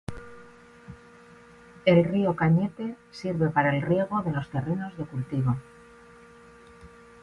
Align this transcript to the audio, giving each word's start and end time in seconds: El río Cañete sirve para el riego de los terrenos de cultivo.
El 1.85 2.03
río 2.05 2.35
Cañete 2.35 2.95
sirve 3.11 3.49
para 3.51 3.69
el 3.75 3.83
riego 3.83 4.23
de 4.23 4.31
los 4.31 4.49
terrenos 4.49 4.97
de 4.97 5.05
cultivo. 5.05 5.57